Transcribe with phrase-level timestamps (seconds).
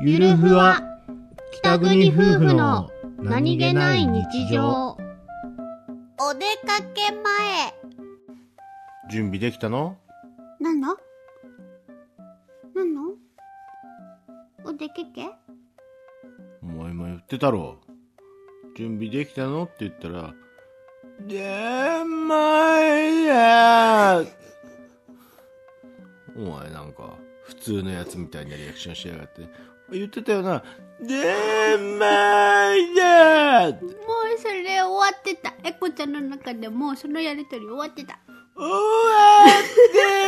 [0.00, 0.80] ゆるふわ
[1.52, 4.96] 北国夫婦の何気ない日常。
[6.20, 7.74] お出かけ前。
[9.10, 9.96] 準備できたの？
[10.60, 10.96] なの？
[12.76, 13.16] なの？
[14.64, 15.30] お出かけ？
[16.62, 17.80] お前も言ってたろ。
[18.76, 19.64] 準備できたの？
[19.64, 20.32] って言ったら
[21.26, 22.36] でま
[26.38, 29.48] お前なんか普通のやつみたいなリアクションしやがって
[29.90, 30.62] 言ってたよな
[31.00, 35.54] でまいやもうそれ終わってた。
[35.64, 38.18] エコちゃんの中でもうそのやりとり終わってた。
[38.54, 40.27] 終わって